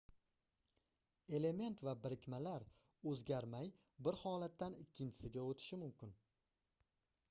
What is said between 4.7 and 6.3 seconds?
ikkinchisiga oʻtishi mumkin